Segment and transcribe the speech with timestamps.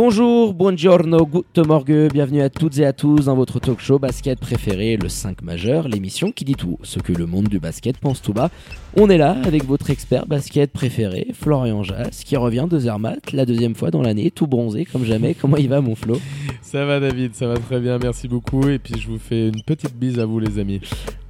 [0.00, 4.38] Bonjour, buongiorno, good morgue, bienvenue à toutes et à tous dans votre talk show basket
[4.38, 8.22] préféré, le 5 majeur, l'émission qui dit tout ce que le monde du basket pense
[8.22, 8.48] tout bas.
[8.96, 13.44] On est là avec votre expert basket préféré, Florian Jas, qui revient de Zermatt, la
[13.44, 15.34] deuxième fois dans l'année, tout bronzé comme jamais.
[15.34, 16.20] Comment il va mon Flo?
[16.62, 18.68] Ça va David, ça va très bien, merci beaucoup.
[18.68, 20.80] Et puis je vous fais une petite bise à vous les amis.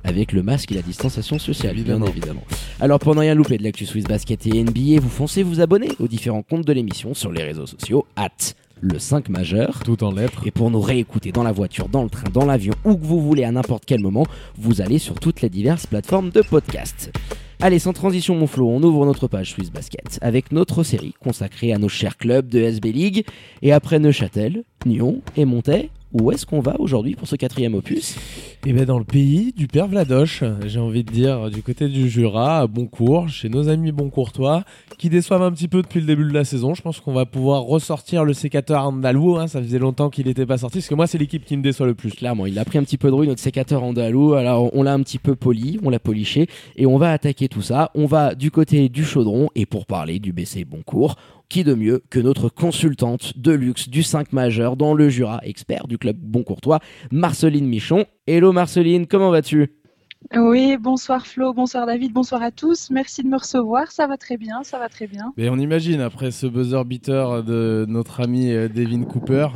[0.04, 2.06] Avec le masque et la distanciation sociale, Évidemment.
[2.06, 2.44] bien évidemment.
[2.80, 5.88] Alors pour ne rien louper de l'actu Swiss Basket et NBA, vous foncez vous abonner
[5.98, 8.28] aux différents comptes de l'émission sur les réseaux sociaux, at
[8.80, 9.80] le 5 majeur.
[9.84, 10.46] Tout en lettres.
[10.46, 13.20] Et pour nous réécouter dans la voiture, dans le train, dans l'avion, où que vous
[13.20, 14.24] voulez à n'importe quel moment,
[14.56, 17.10] vous allez sur toutes les diverses plateformes de podcast.
[17.60, 21.72] Allez, sans transition mon Flo, on ouvre notre page Swiss Basket avec notre série consacrée
[21.72, 23.26] à nos chers clubs de SB League.
[23.62, 28.16] Et après Neuchâtel, Nyon et Montaix, où est-ce qu'on va aujourd'hui pour ce quatrième opus
[28.66, 32.08] Et bien dans le pays du père Vladoche, j'ai envie de dire, du côté du
[32.08, 34.64] Jura, à Boncourt, chez nos amis boncourtois,
[34.96, 36.74] qui déçoivent un petit peu depuis le début de la saison.
[36.74, 40.46] Je pense qu'on va pouvoir ressortir le sécateur andalou, hein, ça faisait longtemps qu'il n'était
[40.46, 42.10] pas sorti, parce que moi c'est l'équipe qui me déçoit le plus.
[42.10, 44.34] Clairement, il a pris un petit peu de rouille, notre sécateur andalou.
[44.34, 47.62] Alors, on l'a un petit peu poli, on l'a poliché, et on va attaquer tout
[47.62, 47.90] ça.
[47.94, 51.16] On va du côté du chaudron, et pour parler du BC Boncourt,
[51.48, 55.86] qui de mieux que notre consultante de luxe du 5 majeur dans le Jura, expert
[55.88, 58.04] du club Boncourtois, Marceline Michon.
[58.26, 59.72] Hello Marceline, comment vas-tu?
[60.36, 62.90] Oui, bonsoir Flo, bonsoir David, bonsoir à tous.
[62.90, 63.90] Merci de me recevoir.
[63.92, 65.32] Ça va très bien, ça va très bien.
[65.36, 69.46] Mais on imagine, après ce buzzer beater de notre ami euh, Devin Cooper,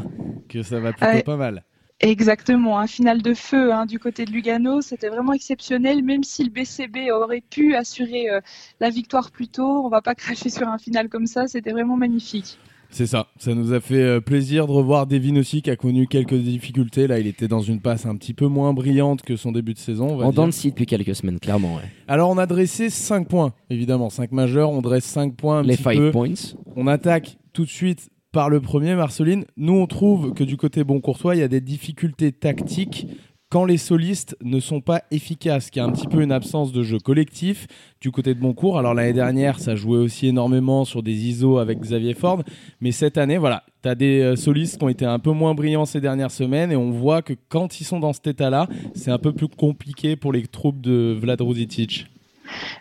[0.49, 1.23] que ça va plutôt Ouais.
[1.23, 1.65] pas mal.
[2.03, 6.42] Exactement, un final de feu hein, du côté de Lugano, c'était vraiment exceptionnel, même si
[6.42, 8.41] le BCB aurait pu assurer euh,
[8.81, 9.84] la victoire plus tôt.
[9.84, 12.59] On va pas cracher sur un final comme ça, c'était vraiment magnifique.
[12.91, 16.06] C'est ça, ça nous a fait euh, plaisir de revoir Devin aussi qui a connu
[16.09, 17.06] quelques difficultés.
[17.06, 19.78] Là, il était dans une passe un petit peu moins brillante que son début de
[19.78, 20.09] saison.
[20.10, 21.77] on va En de depuis quelques semaines, clairement.
[21.77, 21.82] ouais.
[22.09, 24.71] Alors, on a dressé 5 points, évidemment, 5 majeurs.
[24.71, 26.10] On dresse 5 points un Les petit 5 peu.
[26.10, 26.34] points.
[26.77, 29.44] On attaque tout de suite par le premier, Marceline.
[29.56, 33.06] Nous, on trouve que du côté Boncourtois, il y a des difficultés tactiques
[33.50, 36.72] quand les solistes ne sont pas efficaces, qu'il y a un petit peu une absence
[36.72, 37.66] de jeu collectif
[38.00, 38.78] du côté de Boncourt.
[38.78, 42.42] Alors l'année dernière, ça jouait aussi énormément sur des ISO avec Xavier Ford,
[42.81, 45.54] mais cette année, voilà, tu as des euh, solistes qui ont été un peu moins
[45.54, 49.10] brillants ces dernières semaines et on voit que quand ils sont dans cet état-là, c'est
[49.10, 52.06] un peu plus compliqué pour les troupes de Vlad Ruzic.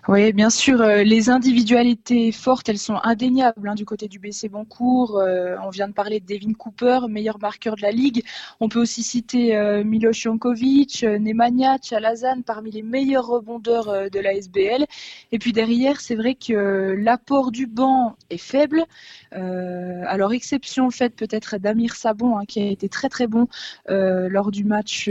[0.08, 4.50] Oui, bien sûr, euh, les individualités fortes, elles sont indéniables hein, du côté du BC
[4.50, 5.20] Boncourt.
[5.20, 8.24] Euh, on vient de parler de Devin Cooper, meilleur marqueur de la ligue.
[8.60, 14.20] On peut aussi citer euh, Milos Jankovic, euh, Nemanja, Chalazan, parmi les meilleurs rebondeurs de
[14.20, 14.88] la SBL.
[15.32, 18.84] Et puis derrière, c'est vrai que l'apport du banc est faible.
[19.32, 23.48] Alors, exception faite peut-être d'Amir Sabon, hein, qui a été très très bon
[23.88, 25.10] lors du match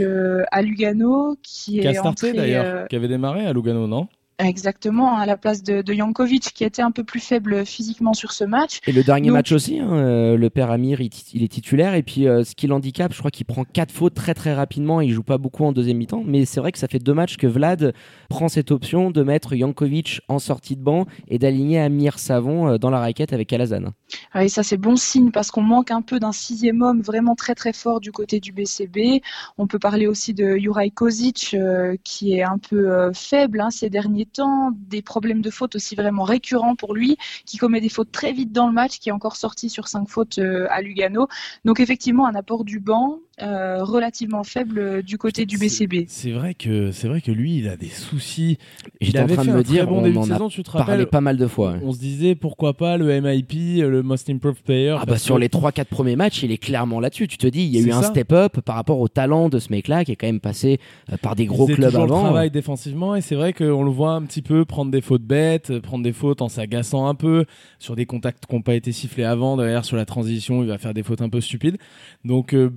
[0.51, 4.07] à Lugano, qui Qui a est starté entré, d'ailleurs, qui avait démarré à Lugano, non?
[4.43, 8.31] Exactement, à la place de, de Jankovic, qui était un peu plus faible physiquement sur
[8.31, 8.79] ce match.
[8.87, 11.93] Et le dernier Donc- match aussi, hein, euh, le père Amir, il est titulaire.
[11.95, 15.01] Et puis, euh, ce qui l'handicape, je crois qu'il prend quatre fautes très très rapidement.
[15.01, 16.23] Il joue pas beaucoup en deuxième mi-temps.
[16.25, 17.93] Mais c'est vrai que ça fait deux matchs que Vlad
[18.29, 22.77] prend cette option de mettre Jankovic en sortie de banc et d'aligner Amir Savon euh,
[22.77, 23.91] dans la raquette avec Alazan.
[24.39, 27.55] Et ça, c'est bon signe parce qu'on manque un peu d'un sixième homme vraiment très
[27.55, 29.21] très fort du côté du BCB.
[29.57, 33.69] On peut parler aussi de Juraj Kozic, euh, qui est un peu euh, faible hein,
[33.69, 34.71] ces derniers temps.
[34.73, 38.51] Des problèmes de faute aussi vraiment récurrents pour lui, qui commet des fautes très vite
[38.51, 41.27] dans le match, qui est encore sorti sur cinq fautes euh, à Lugano.
[41.65, 46.05] Donc effectivement, un apport du banc euh, relativement faible euh, du côté du BCB.
[46.07, 48.57] C'est vrai que c'est vrai que lui, il a des soucis.
[48.99, 50.23] J'étais Il en avait train de me un très dire, bon on début de en
[50.23, 51.71] a saison, tu te parlé pas mal de fois.
[51.73, 51.79] ouais.
[51.83, 54.95] On se disait pourquoi pas le MIP, le Most Improved Player.
[54.99, 57.27] Ah bah sur que- les 3-4 premiers matchs, il est clairement là-dessus.
[57.27, 59.71] Tu te dis, il y a eu un step-up par rapport au talent de ce
[59.71, 60.79] mec-là qui est quand même passé
[61.11, 62.17] euh, par des il gros clubs toujours avant.
[62.17, 65.23] le travail défensivement et c'est vrai qu'on le voit un petit peu prendre des fautes
[65.23, 67.45] bêtes, prendre des fautes en s'agaçant un peu
[67.79, 69.57] sur des contacts qui n'ont pas été sifflés avant.
[69.57, 71.77] Derrière sur la transition, il va faire des fautes un peu stupides.
[72.25, 72.71] Donc euh,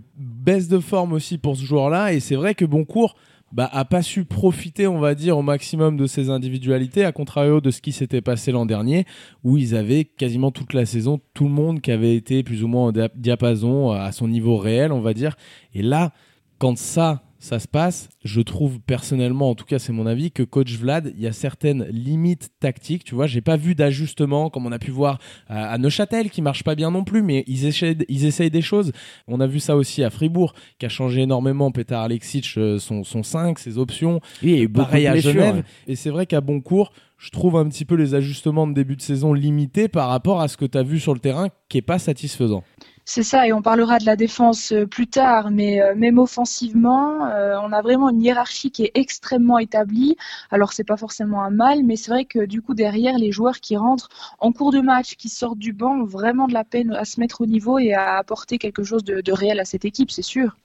[0.61, 3.15] de forme aussi pour ce joueur-là et c'est vrai que Boncourt
[3.53, 7.61] bah, a pas su profiter, on va dire, au maximum de ses individualités, à contrario
[7.61, 9.05] de ce qui s'était passé l'an dernier,
[9.45, 12.69] où ils avaient quasiment toute la saison tout le monde qui avait été plus ou
[12.69, 15.37] moins dia- diapason, à son niveau réel, on va dire.
[15.73, 16.12] Et là,
[16.59, 18.08] quand ça, ça se passe.
[18.25, 21.32] Je trouve personnellement, en tout cas c'est mon avis, que coach Vlad, il y a
[21.32, 23.05] certaines limites tactiques.
[23.05, 25.19] Tu vois, j'ai pas vu d'ajustement comme on a pu voir
[25.49, 28.93] à, Neuchâtel qui marche pas bien non plus, mais ils essayent, ils essayent des choses.
[29.29, 31.70] On a vu ça aussi à Fribourg qui a changé énormément.
[31.70, 34.20] Petar Alexic, euh, son, son 5, ses options.
[34.43, 35.64] Oui, et pareil à Genève.
[35.87, 39.02] Et c'est vrai qu'à Boncourt, je trouve un petit peu les ajustements de début de
[39.02, 41.82] saison limités par rapport à ce que tu as vu sur le terrain qui est
[41.82, 42.64] pas satisfaisant.
[43.06, 47.27] C'est ça, et on parlera de la défense euh, plus tard, mais euh, même offensivement,
[47.27, 50.17] euh, on a vraiment une hiérarchie qui est extrêmement établie.
[50.51, 53.61] Alors c'est pas forcément un mal, mais c'est vrai que du coup derrière, les joueurs
[53.61, 54.09] qui rentrent
[54.39, 57.21] en cours de match, qui sortent du banc, ont vraiment de la peine à se
[57.21, 60.23] mettre au niveau et à apporter quelque chose de, de réel à cette équipe, c'est
[60.23, 60.56] sûr.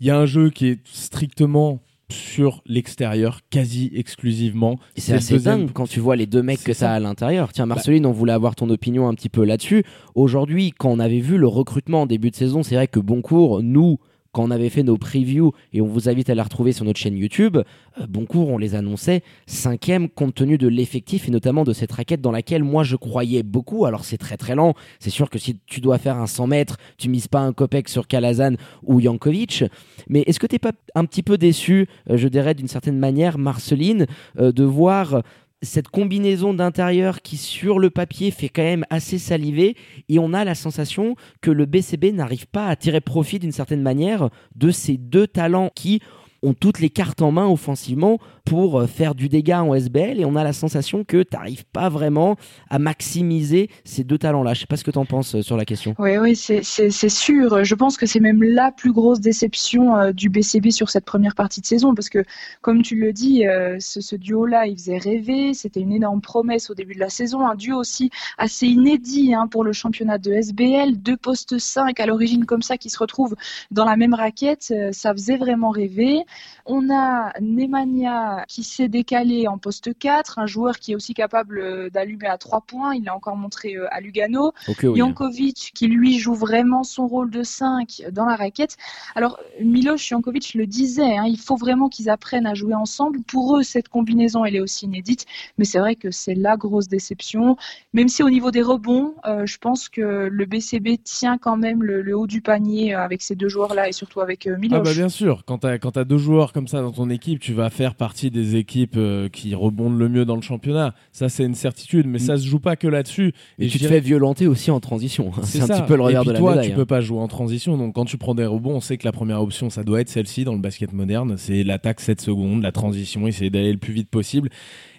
[0.00, 1.78] Il y a un jeu qui est strictement
[2.12, 4.78] sur l'extérieur quasi exclusivement.
[4.96, 7.52] C'est assez dingue quand tu vois les deux mecs que ça a à l'intérieur.
[7.52, 9.84] Tiens, Marceline, on voulait avoir ton opinion un petit peu là-dessus.
[10.14, 13.62] Aujourd'hui, quand on avait vu le recrutement en début de saison, c'est vrai que Boncourt,
[13.62, 13.98] nous,
[14.32, 17.00] quand on avait fait nos previews, et on vous invite à la retrouver sur notre
[17.00, 21.72] chaîne YouTube, euh, Boncourt, on les annonçait cinquième compte tenu de l'effectif et notamment de
[21.72, 23.86] cette raquette dans laquelle moi je croyais beaucoup.
[23.86, 26.76] Alors c'est très très lent, c'est sûr que si tu dois faire un 100 mètres,
[26.98, 28.54] tu mises pas un copec sur Kalazan
[28.84, 29.64] ou Jankovic.
[30.08, 32.98] Mais est-ce que tu n'es pas un petit peu déçu, euh, je dirais d'une certaine
[32.98, 34.06] manière, Marceline,
[34.38, 35.22] euh, de voir
[35.62, 39.76] cette combinaison d'intérieur qui sur le papier fait quand même assez saliver.
[40.08, 43.82] Et on a la sensation que le BCB n'arrive pas à tirer profit d'une certaine
[43.82, 46.00] manière de ces deux talents qui
[46.42, 50.24] ont toutes les cartes en main offensivement pour euh, faire du dégât en SBL et
[50.24, 52.36] on a la sensation que tu n'arrives pas vraiment
[52.68, 54.54] à maximiser ces deux talents-là.
[54.54, 55.94] Je sais pas ce que tu en penses euh, sur la question.
[55.98, 57.64] Oui, oui, c'est sûr.
[57.64, 61.34] Je pense que c'est même la plus grosse déception euh, du BCB sur cette première
[61.34, 62.24] partie de saison parce que,
[62.62, 63.44] comme tu le dis,
[63.78, 65.54] ce, duo-là, il faisait rêver.
[65.54, 67.46] C'était une énorme promesse au début de la saison.
[67.46, 70.96] Un duo aussi assez inédit hein, pour le championnat de SBL.
[70.96, 73.36] Deux postes 5 à l'origine comme ça qui se retrouvent
[73.70, 74.72] dans la même raquette.
[74.92, 76.24] Ça faisait vraiment rêver.
[76.66, 81.58] On a Nemanja qui s'est décalé en poste 4, un joueur qui est aussi capable
[81.58, 84.52] euh, d'allumer à 3 points, il l'a encore montré euh, à Lugano.
[84.82, 88.76] Jankovic qui lui joue vraiment son rôle de 5 dans la raquette.
[89.14, 93.22] Alors Milos Jankovic le disait, hein, il faut vraiment qu'ils apprennent à jouer ensemble.
[93.22, 95.26] Pour eux, cette combinaison, elle est aussi inédite,
[95.58, 97.56] mais c'est vrai que c'est la grosse déception.
[97.92, 101.82] Même si au niveau des rebonds, euh, je pense que le BCB tient quand même
[101.82, 104.78] le, haut du panier avec ces deux joueurs-là et surtout avec Milos.
[104.78, 107.52] Ah bah bien sûr, quand tu as, deux joueurs comme ça dans ton équipe, tu
[107.52, 110.94] vas faire partie des équipes euh, qui rebondent le mieux dans le championnat.
[111.12, 113.32] Ça, c'est une certitude, mais ça se joue pas que là-dessus.
[113.58, 115.32] Et, tu te fais violenter aussi en transition.
[115.42, 116.70] C'est un petit peu le regard de la toi, médaille.
[116.70, 117.76] tu peux pas jouer en transition.
[117.76, 120.08] Donc, quand tu prends des rebonds, on sait que la première option, ça doit être
[120.08, 121.34] celle-ci dans le basket moderne.
[121.36, 124.50] C'est l'attaque 7 secondes, la transition, essayer d'aller le plus vite possible.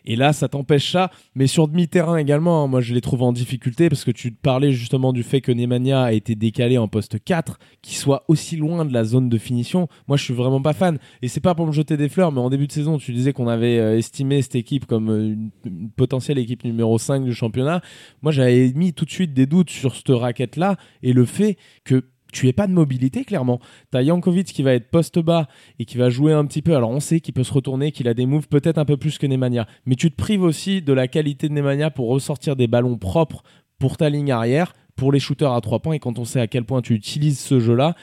[0.06, 1.12] Et là, ça t'empêche ça.
[1.36, 4.71] Mais sur demi-terrain également, hein, moi je les trouve en difficulté parce que tu parlais
[4.71, 8.86] justement du fait que Nemanja a été décalé en poste 4, qu'il soit aussi loin
[8.86, 9.88] de la zone de finition.
[10.07, 10.98] Moi je suis vraiment pas fan.
[11.21, 13.33] Et c'est pas pour me jeter des fleurs, mais en début de saison, tu disais
[13.33, 17.81] qu'on avait euh, estimé cette équipe comme euh, une, potentielle équipe numéro 5 du championnat.
[18.21, 22.06] Moi j'avais mis tout de suite des doutes sur cette raquette-là et le fait que
[22.31, 23.60] tu n'es pas de mobilité clairement.
[23.92, 25.48] Tu as Jankovic qui va être poste bas
[25.80, 26.75] et qui va jouer un petit peu.
[26.75, 29.18] Alors on sait qu'il peut se retourner, qu'il a des moves peut-être un peu plus
[29.18, 32.68] que Nemanja, mais tu te prives aussi de la qualité de Nemanja pour ressortir des
[32.68, 33.44] ballons propres
[33.80, 36.48] pour ta ligne arrière, pour les shooters à trois points et quand on sait à
[36.48, 37.95] quel point tu utilises ce jeu-là,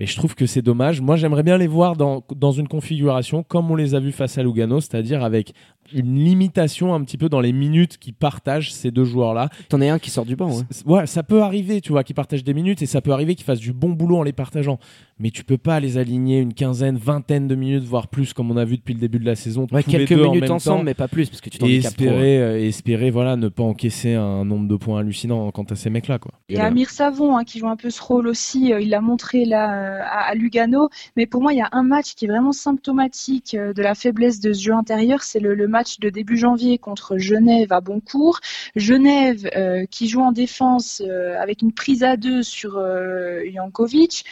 [0.00, 1.02] mais je trouve que c'est dommage.
[1.02, 4.38] Moi, j'aimerais bien les voir dans, dans une configuration comme on les a vus face
[4.38, 5.52] à Lugano, c'est-à-dire avec
[5.92, 9.50] une limitation un petit peu dans les minutes qui partagent ces deux joueurs-là.
[9.68, 10.62] T'en as un qui sort du banc.
[10.86, 11.06] Ouais.
[11.06, 13.60] ça peut arriver, tu vois, qu'ils partagent des minutes et ça peut arriver qu'ils fassent
[13.60, 14.78] du bon boulot en les partageant.
[15.20, 18.56] Mais tu peux pas les aligner une quinzaine, vingtaine de minutes, voire plus, comme on
[18.56, 19.66] a vu depuis le début de la saison.
[19.70, 23.10] Ouais, quelques minutes ensemble, mais pas plus, parce que tu t'en et espérer, euh, espérer,
[23.10, 26.32] voilà, ne pas encaisser un nombre de points hallucinant quant à ces mecs-là, quoi.
[26.48, 28.72] Il y a Amir Savon hein, qui joue un peu ce rôle aussi.
[28.72, 30.88] Euh, il l'a montré là euh, à, Lugano.
[31.16, 34.40] Mais pour moi, il y a un match qui est vraiment symptomatique de la faiblesse
[34.40, 35.22] de ce jeu intérieur.
[35.22, 38.40] C'est le, le match de début janvier contre Genève à Boncourt.
[38.76, 44.24] Genève euh, qui joue en défense euh, avec une prise à deux sur euh, Jankovic.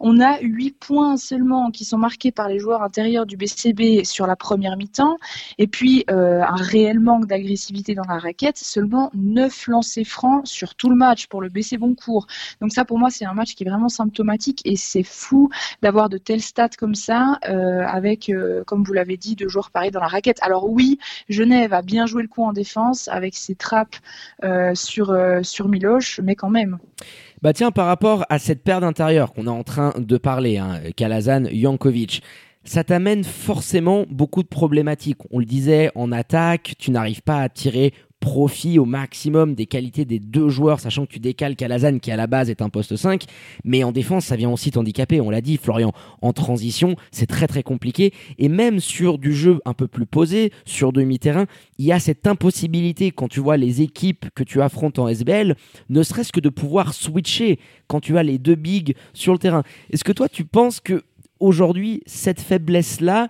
[0.00, 4.26] On a huit points seulement qui sont marqués par les joueurs intérieurs du BCB sur
[4.26, 5.16] la première mi-temps.
[5.58, 8.58] Et puis un réel manque d'agressivité dans la raquette.
[8.58, 12.26] Seulement neuf lancers francs sur tout le match pour le BC Boncourt.
[12.60, 15.48] Donc ça pour moi c'est un match qui est vraiment symptomatique et c'est fou
[15.82, 18.30] d'avoir de tels stats comme ça avec,
[18.66, 20.38] comme vous l'avez dit, deux joueurs pareils dans la raquette.
[20.42, 23.96] Alors oui, Genève va bien jouer le coup en défense avec ses trappes
[24.44, 26.78] euh, euh, sur Miloche, mais quand même.
[27.42, 30.80] Bah tiens, par rapport à cette paire d'intérieur qu'on est en train de parler, hein,
[30.96, 32.22] Kalazan, Jankovic,
[32.64, 35.20] ça t'amène forcément beaucoup de problématiques.
[35.30, 37.92] On le disait, en attaque, tu n'arrives pas à tirer
[38.26, 42.16] profit au maximum des qualités des deux joueurs, sachant que tu décales Calazan qui à
[42.16, 43.22] la base est un poste 5,
[43.62, 45.92] mais en défense ça vient aussi t'handicaper, on l'a dit Florian,
[46.22, 50.50] en transition c'est très très compliqué, et même sur du jeu un peu plus posé,
[50.64, 51.46] sur demi-terrain,
[51.78, 55.54] il y a cette impossibilité quand tu vois les équipes que tu affrontes en SBL,
[55.88, 59.62] ne serait-ce que de pouvoir switcher quand tu as les deux bigs sur le terrain.
[59.92, 61.04] Est-ce que toi tu penses que
[61.38, 63.28] aujourd'hui cette faiblesse-là,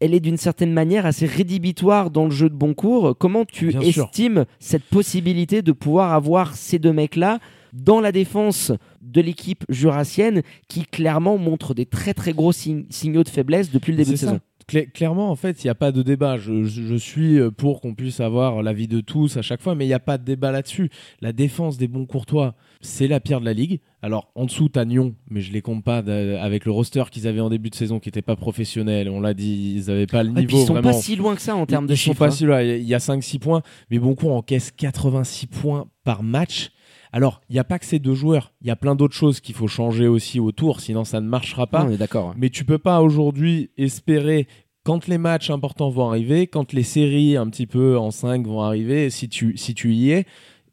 [0.00, 3.16] elle est d'une certaine manière assez rédhibitoire dans le jeu de bon cours.
[3.18, 4.04] Comment tu Bien sûr.
[4.04, 7.38] estimes cette possibilité de pouvoir avoir ces deux mecs-là
[7.72, 13.22] dans la défense de l'équipe jurassienne qui clairement montre des très très gros sign- signaux
[13.24, 14.26] de faiblesse depuis le début de ça.
[14.26, 14.40] saison?
[14.70, 16.36] Cla- clairement, en fait, il n'y a pas de débat.
[16.38, 19.74] Je, je- je suis euh, pour qu'on puisse avoir l'avis de tous à chaque fois,
[19.74, 20.90] mais il n'y a pas de débat là-dessus.
[21.20, 23.80] La défense des bons courtois, c'est la pire de la ligue.
[24.02, 27.40] Alors, en dessous, t'as Nyon, mais je les compte pas avec le roster qu'ils avaient
[27.40, 29.08] en début de saison qui n'était pas professionnel.
[29.10, 30.90] On l'a dit, ils n'avaient pas le Et puis niveau ils sont vraiment.
[30.92, 32.14] pas si loin que ça en termes de ils chiffres.
[32.14, 32.30] sont pas hein.
[32.30, 32.62] si loin.
[32.62, 36.70] Il y a 5-6 points, mais Boncourt encaisse 86 points par match.
[37.12, 38.52] Alors, il n'y a pas que ces deux joueurs.
[38.60, 41.66] Il y a plein d'autres choses qu'il faut changer aussi autour, sinon ça ne marchera
[41.66, 41.84] pas.
[41.84, 42.34] On est d'accord.
[42.36, 44.46] Mais tu peux pas aujourd'hui espérer
[44.84, 48.62] quand les matchs importants vont arriver, quand les séries un petit peu en 5 vont
[48.62, 50.24] arriver, si tu, si tu y es,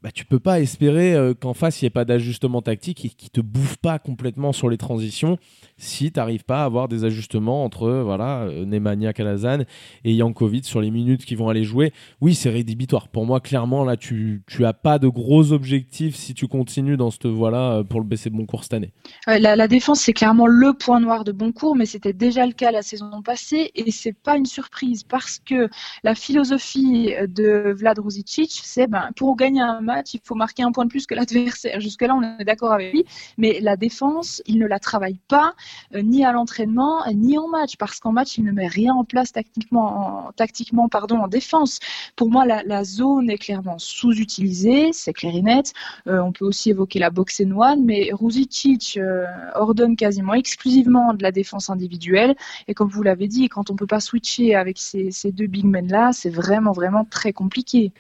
[0.04, 3.10] bah, tu peux pas espérer euh, qu'en face il n'y ait pas d'ajustement tactique et
[3.10, 5.40] qui te bouffe pas complètement sur les transitions
[5.78, 9.64] si tu n'arrives pas à avoir des ajustements entre euh, voilà euh, Nemanja Kalazan
[10.04, 11.94] et Jankovic sur les minutes qui vont aller jouer.
[12.22, 13.08] Oui, c'est rédhibitoire.
[13.08, 17.12] Pour moi, clairement, là, tu, tu as pas de gros objectifs si tu continues dans
[17.12, 18.92] cette voie-là pour le BC Boncourt cette année.
[19.28, 22.82] La défense, c'est clairement le point noir de Boncourt, mais c'était déjà le cas la
[22.82, 25.70] saison passée et c'est pas une surprise parce que
[26.04, 30.72] la philosophie de Vlad Ruzicic, c'est ben, pour gagner un match, il faut marquer un
[30.72, 31.80] point de plus que l'adversaire.
[31.80, 33.06] Jusque-là, on est d'accord avec lui,
[33.38, 35.56] mais la défense, il ne la travaille pas
[35.96, 39.04] euh, ni à l'entraînement ni en match parce qu'en match, il ne met rien en
[39.04, 41.80] place tactiquement, en, pardon, en défense.
[42.16, 45.74] Pour moi, la, zone est clairement sous-utilisée, c'est clair et net.
[46.08, 49.26] Euh, on peut aussi évoquer la boxe and one, mais Ruzicic euh,
[49.56, 52.36] ordonne quasiment exclusivement de la défense individuelle.
[52.68, 55.66] Et comme vous l'avez dit, quand on peut pas switcher avec ces, ces deux big
[55.66, 57.92] men là, c'est vraiment vraiment très compliqué.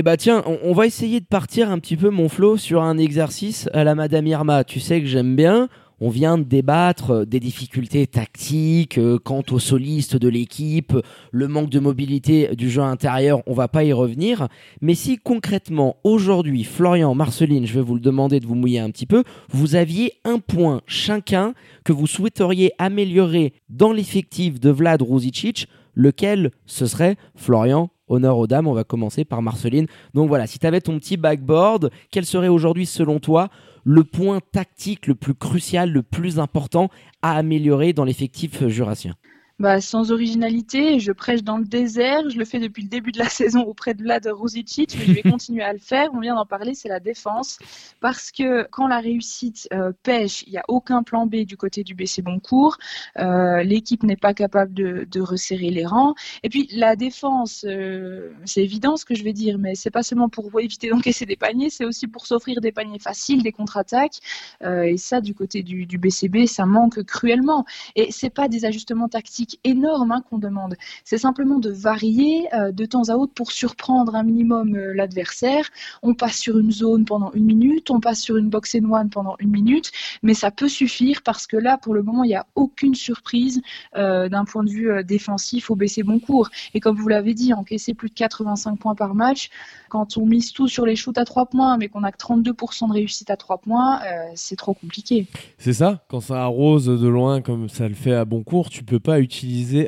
[0.00, 2.98] Eh bah tiens, on, va essayer de partir un petit peu, mon Flo, sur un
[2.98, 4.62] exercice à la Madame Irma.
[4.62, 5.68] Tu sais que j'aime bien.
[5.98, 10.96] On vient de débattre euh, des difficultés tactiques euh, quant aux solistes de l'équipe,
[11.32, 14.46] le manque de mobilité du jeu intérieur, on va pas y revenir.
[14.80, 18.92] Mais si concrètement, aujourd'hui, Florian, Marceline, je vais vous le demander de vous mouiller un
[18.92, 25.02] petit peu, vous aviez un point chacun que vous souhaiteriez améliorer dans l'effectif de Vlad
[25.02, 29.86] Ruzicic, lequel ce serait Florian Honneur aux dames, on va commencer par Marceline.
[30.14, 33.48] Donc voilà, si tu avais ton petit backboard, quel serait aujourd'hui selon toi
[33.84, 36.88] le point tactique le plus crucial, le plus important
[37.22, 39.14] à améliorer dans l'effectif jurassien?
[39.58, 42.30] Bah, sans originalité, je prêche dans le désert.
[42.30, 45.12] Je le fais depuis le début de la saison auprès de Vlad Ruzicic, mais je
[45.12, 46.10] vais continuer à le faire.
[46.14, 47.58] On vient d'en parler, c'est la défense.
[48.00, 51.82] Parce que quand la réussite euh, pêche, il n'y a aucun plan B du côté
[51.82, 52.78] du BC Boncourt.
[53.18, 56.14] Euh, L'équipe n'est pas capable de, de, resserrer les rangs.
[56.44, 60.04] Et puis la défense, euh, c'est évident ce que je vais dire, mais c'est pas
[60.04, 64.20] seulement pour éviter d'encaisser des paniers, c'est aussi pour s'offrir des paniers faciles, des contre-attaques.
[64.64, 67.64] Et ça, du côté du, du BCB, ça manque cruellement.
[67.96, 70.76] Et c'est pas des ajustements tactiques énorme hein, qu'on demande.
[71.04, 75.68] C'est simplement de varier euh, de temps à autre pour surprendre un minimum euh, l'adversaire.
[76.02, 79.10] On passe sur une zone pendant une minute, on passe sur une box and one
[79.10, 79.90] pendant une minute,
[80.22, 83.62] mais ça peut suffire parce que là, pour le moment, il n'y a aucune surprise
[83.96, 86.50] euh, d'un point de vue défensif au BC Boncourt.
[86.74, 89.50] Et comme vous l'avez dit, encaisser plus de 85 points par match,
[89.88, 92.88] quand on mise tout sur les shoots à 3 points, mais qu'on a que 32%
[92.88, 94.00] de réussite à 3 points,
[94.34, 95.26] c'est trop compliqué.
[95.58, 99.00] C'est ça, quand ça arrose de loin comme ça le fait à Boncourt, tu peux
[99.00, 99.37] pas utiliser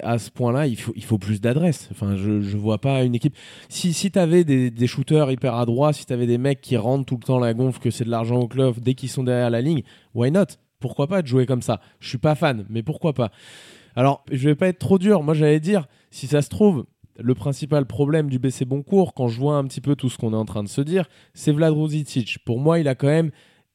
[0.03, 1.89] à ce point-là, il faut, plus d'adresse.
[1.93, 3.37] Enfin, je, je vois pas une équipe.
[3.69, 7.05] Si, si tu avais des, shooters hyper adroits, si tu avais des mecs qui rentrent
[7.05, 9.51] tout le temps la gonfle, que c'est de l'argent au club dès qu'ils sont derrière
[9.51, 9.83] la ligne,
[10.15, 10.47] why not?
[10.81, 11.81] Pourquoi pas de jouer comme ça?
[12.01, 13.31] Je suis pas fan, mais pourquoi pas?
[13.97, 15.23] Alors, je vais pas être trop dur.
[15.23, 16.87] Moi, j'allais dire, si ça se trouve,
[17.19, 20.33] le principal problème du BC Boncourt, quand je vois un petit peu tout ce qu'on
[20.33, 21.75] est en train de se dire, c'est Vlad.
[22.45, 23.31] Pour moi, il a quand même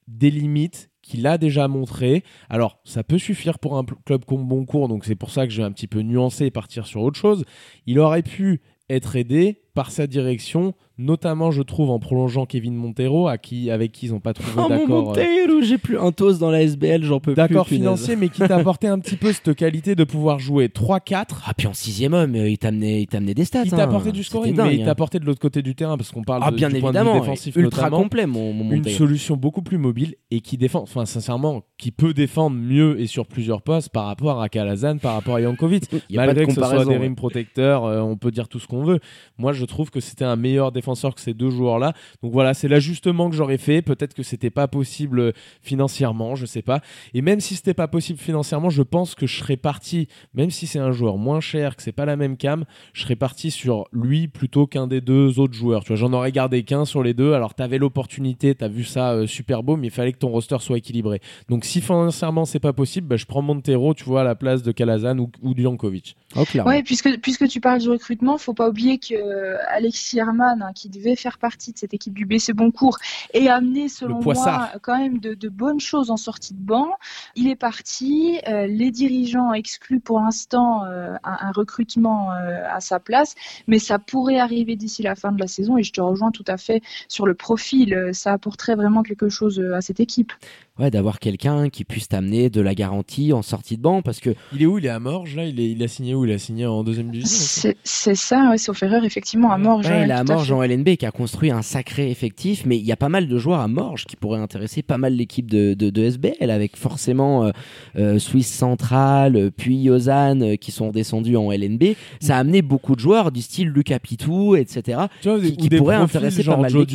[0.08, 2.24] des limites qu'il a déjà montré.
[2.50, 5.58] Alors, ça peut suffire pour un club comme Boncourt, donc c'est pour ça que je
[5.58, 7.46] vais un petit peu nuancer et partir sur autre chose.
[7.86, 13.28] Il aurait pu être aidé par sa direction, notamment je trouve en prolongeant Kevin Montero,
[13.28, 14.88] à qui, avec qui ils n'ont pas trouvé oh, d'accord.
[15.08, 17.36] Montero, j'ai plus un tos dans la SBL, j'en peux plus.
[17.36, 21.26] D'accord financier, mais qui t'a apporté un petit peu cette qualité de pouvoir jouer 3-4.
[21.46, 23.64] Ah, puis en sixième homme, il t'a amené, amené, des stats.
[23.66, 24.86] Il t'a apporté du scoring, dingue, mais il hein.
[24.86, 27.12] t'a apporté de l'autre côté du terrain, parce qu'on parle ah, de, bien du évidemment,
[27.12, 28.04] point de vue défensif ultra notamment.
[28.04, 28.96] complet, mon, mon Une Montero.
[28.96, 33.28] solution beaucoup plus mobile et qui défend, enfin sincèrement, qui peut défendre mieux et sur
[33.28, 35.84] plusieurs postes par rapport à Kalazan, par rapport à Jankovic.
[36.10, 38.60] Il Malgré pas de que ce soit des rimes protecteurs, euh, on peut dire tout
[38.60, 39.00] ce qu'on veut.
[39.38, 41.94] Moi, je je trouve que c'était un meilleur défenseur que ces deux joueurs-là.
[42.22, 43.82] Donc voilà, c'est l'ajustement que j'aurais fait.
[43.82, 45.32] Peut-être que c'était pas possible euh,
[45.64, 46.82] financièrement, je sais pas.
[47.14, 50.68] Et même si c'était pas possible financièrement, je pense que je serais parti, même si
[50.68, 53.86] c'est un joueur moins cher, que c'est pas la même cam, je serais parti sur
[53.92, 55.84] lui plutôt qu'un des deux autres joueurs.
[55.84, 57.34] Tu vois, j'en aurais gardé qu'un sur les deux.
[57.34, 60.58] Alors t'avais l'opportunité, t'as vu ça euh, super beau, mais il fallait que ton roster
[60.60, 61.22] soit équilibré.
[61.50, 64.64] Donc si financièrement c'est pas possible, bah, je prends Montero, tu vois, à la place
[64.64, 66.16] de Kalazan ou, ou Djankovic.
[66.36, 66.70] Oh, clairement.
[66.70, 70.72] Ouais, puisque, puisque tu parles du recrutement, faut pas oublier que euh, Alexis Herman, hein,
[70.74, 72.98] qui devait faire partie de cette équipe du BC Boncourt,
[73.34, 76.90] et amené, selon moi, quand même de, de bonnes choses en sortie de banc.
[77.36, 78.40] Il est parti.
[78.48, 83.36] euh, les dirigeants excluent pour l'instant euh, un, un recrutement euh, à sa place,
[83.68, 85.78] mais ça pourrait arriver d'ici la fin de la saison.
[85.78, 87.94] Et je te rejoins tout à fait sur le profil.
[87.94, 90.32] Euh, Ça apporterait vraiment quelque chose euh, à cette équipe.
[90.78, 94.32] Ouais, d'avoir quelqu'un qui puisse t'amener de la garantie en sortie de banc parce que
[94.54, 94.78] Il est où?
[94.78, 95.46] Il est à Morges là?
[95.46, 96.26] Il, est, il a signé où?
[96.26, 99.86] Il a signé en deuxième division C'est c'est ça, ouais, sauf erreur, effectivement, à Morges.
[99.86, 102.78] Ouais, ouais, il a à Morges en LNB qui a construit un sacré effectif, mais
[102.78, 105.50] il y a pas mal de joueurs à Morges qui pourraient intéresser pas mal l'équipe
[105.50, 107.52] de, de, de SBL, avec forcément euh,
[107.98, 111.96] euh, Suisse Centrale, euh, puis Lausanne euh, qui sont descendus en LNB.
[112.20, 115.04] Ça a amené beaucoup de joueurs du style Lucas Pitou, etc.
[115.22, 116.86] Tu vois, Qui- profils intéresser pas genre mal Joe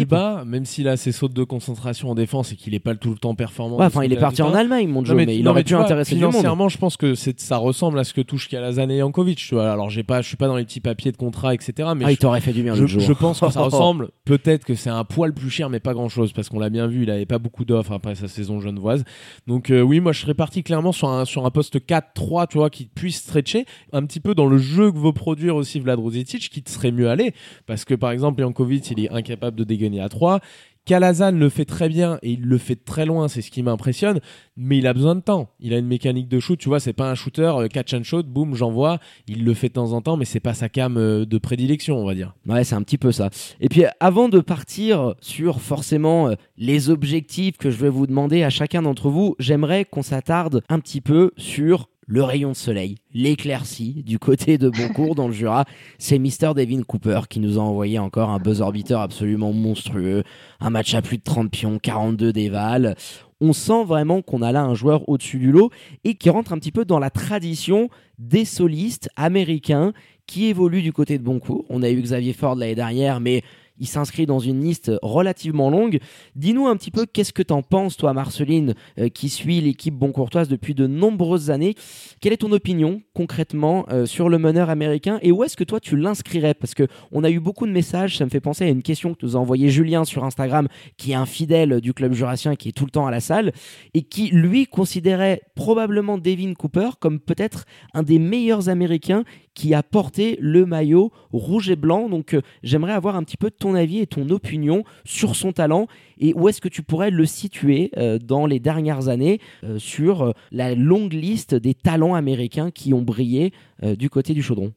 [0.45, 3.17] même s'il a ses sautes de concentration en défense et qu'il est pas tout le
[3.17, 3.70] temps performant.
[3.79, 4.55] Ouais, enfin, il est parti en.
[4.55, 6.33] Allemagne, mon Joe, mais, il non, aurait pu vois, intéresser du monde.
[6.33, 9.39] Financièrement, je pense que c'est ça ressemble à ce que touche Kalazan et Jankovic.
[9.39, 11.73] Tu vois, alors j'ai pas, je suis pas dans les petits papiers de contrat, etc.
[11.97, 13.00] Mais Ah, je, il t'aurait fait du bien je, le jour.
[13.00, 14.11] je pense que ça ressemble.
[14.25, 16.87] Peut-être que c'est un poil plus cher, mais pas grand chose parce qu'on l'a bien
[16.87, 19.05] vu, il avait pas beaucoup d'offres après sa saison genevoise.
[19.47, 22.59] Donc euh, oui, moi je serais parti clairement sur un sur un poste 4-3, tu
[22.59, 25.99] vois, qui puisse stretcher un petit peu dans le jeu que veut produire aussi Vlad
[25.99, 27.33] Rosicic, qui te serait mieux aller
[27.67, 30.41] parce que par exemple Jankovic, il est incapable de dégainer à 3.
[30.85, 34.21] Kalazan le fait très bien et il le fait très loin, c'est ce qui m'impressionne,
[34.57, 35.51] mais il a besoin de temps.
[35.61, 38.03] Il a une mécanique de shoot, tu vois, c'est pas un shooter euh, catch and
[38.03, 38.99] shoot, boum, j'envoie.
[39.29, 41.97] Il le fait de temps en temps, mais c'est pas sa cam euh, de prédilection,
[41.97, 42.35] on va dire.
[42.47, 43.31] Ouais, c'est un petit peu ça.
[43.61, 48.43] Et puis avant de partir sur forcément euh, les objectifs que je vais vous demander
[48.43, 52.97] à chacun d'entre vous, j'aimerais qu'on s'attarde un petit peu sur le rayon de soleil,
[53.14, 55.64] l'éclaircie du côté de Boncourt dans le Jura.
[55.97, 56.55] C'est Mr.
[56.57, 60.25] Devin Cooper qui nous a envoyé encore un buzz orbiteur absolument monstrueux,
[60.59, 62.97] un match à plus de 30 pions, 42 dévals.
[63.40, 65.71] On sent vraiment qu'on a là un joueur au-dessus du lot
[66.02, 67.88] et qui rentre un petit peu dans la tradition
[68.19, 69.93] des solistes américains
[70.26, 71.65] qui évoluent du côté de Boncourt.
[71.69, 73.43] On a eu Xavier Ford l'année dernière, mais
[73.80, 75.99] il s'inscrit dans une liste relativement longue.
[76.36, 80.49] Dis-nous un petit peu qu'est-ce que t'en penses, toi, Marceline, euh, qui suit l'équipe boncourtoise
[80.49, 81.75] depuis de nombreuses années?
[82.21, 85.19] Quelle est ton opinion concrètement euh, sur le meneur américain?
[85.23, 86.54] Et où est-ce que toi tu l'inscrirais?
[86.54, 88.19] Parce que on a eu beaucoup de messages.
[88.19, 91.12] Ça me fait penser à une question que nous a envoyé Julien sur Instagram, qui
[91.12, 93.52] est un fidèle du club jurassien, qui est tout le temps à la salle
[93.95, 97.64] et qui lui considérait probablement Devin Cooper comme peut-être
[97.95, 102.08] un des meilleurs Américains qui a porté le maillot rouge et blanc.
[102.08, 105.87] Donc euh, j'aimerais avoir un petit peu ton avis et ton opinion sur son talent
[106.19, 110.23] et où est-ce que tu pourrais le situer euh, dans les dernières années euh, sur
[110.23, 113.52] euh, la longue liste des talents américains qui ont brillé
[113.97, 114.73] du côté du chaudron?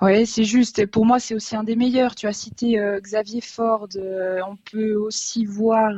[0.00, 0.78] Ouais, c'est juste.
[0.78, 2.14] Et pour moi, c'est aussi un des meilleurs.
[2.14, 3.88] Tu as cité euh, Xavier Ford.
[3.96, 5.92] euh, on peut aussi voir